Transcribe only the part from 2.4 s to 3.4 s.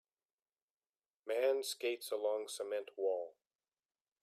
cement wall